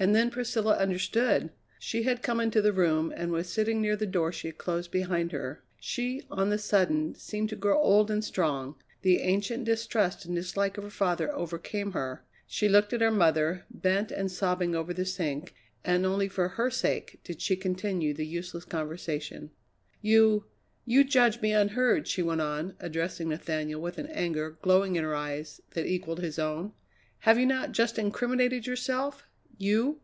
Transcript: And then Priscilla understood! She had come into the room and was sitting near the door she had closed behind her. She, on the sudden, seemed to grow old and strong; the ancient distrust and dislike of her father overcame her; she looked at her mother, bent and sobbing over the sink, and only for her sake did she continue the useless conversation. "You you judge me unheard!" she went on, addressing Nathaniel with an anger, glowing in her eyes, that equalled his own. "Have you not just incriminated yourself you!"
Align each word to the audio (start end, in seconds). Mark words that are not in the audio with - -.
And 0.00 0.14
then 0.14 0.30
Priscilla 0.30 0.76
understood! 0.76 1.50
She 1.80 2.04
had 2.04 2.22
come 2.22 2.38
into 2.38 2.62
the 2.62 2.72
room 2.72 3.12
and 3.16 3.32
was 3.32 3.48
sitting 3.52 3.80
near 3.82 3.96
the 3.96 4.06
door 4.06 4.30
she 4.30 4.46
had 4.46 4.56
closed 4.56 4.92
behind 4.92 5.32
her. 5.32 5.64
She, 5.80 6.22
on 6.30 6.50
the 6.50 6.56
sudden, 6.58 7.16
seemed 7.16 7.48
to 7.48 7.56
grow 7.56 7.76
old 7.76 8.08
and 8.08 8.24
strong; 8.24 8.76
the 9.02 9.18
ancient 9.22 9.64
distrust 9.64 10.24
and 10.24 10.36
dislike 10.36 10.78
of 10.78 10.84
her 10.84 10.90
father 10.90 11.32
overcame 11.34 11.90
her; 11.94 12.22
she 12.46 12.68
looked 12.68 12.92
at 12.92 13.00
her 13.00 13.10
mother, 13.10 13.64
bent 13.72 14.12
and 14.12 14.30
sobbing 14.30 14.72
over 14.72 14.94
the 14.94 15.04
sink, 15.04 15.52
and 15.84 16.06
only 16.06 16.28
for 16.28 16.50
her 16.50 16.70
sake 16.70 17.18
did 17.24 17.40
she 17.42 17.56
continue 17.56 18.14
the 18.14 18.24
useless 18.24 18.64
conversation. 18.64 19.50
"You 20.00 20.44
you 20.84 21.02
judge 21.02 21.40
me 21.40 21.52
unheard!" 21.52 22.06
she 22.06 22.22
went 22.22 22.40
on, 22.40 22.76
addressing 22.78 23.30
Nathaniel 23.30 23.80
with 23.80 23.98
an 23.98 24.06
anger, 24.06 24.58
glowing 24.62 24.94
in 24.94 25.02
her 25.02 25.16
eyes, 25.16 25.60
that 25.72 25.86
equalled 25.86 26.20
his 26.20 26.38
own. 26.38 26.72
"Have 27.22 27.36
you 27.36 27.46
not 27.46 27.72
just 27.72 27.98
incriminated 27.98 28.64
yourself 28.64 29.24
you!" 29.60 30.00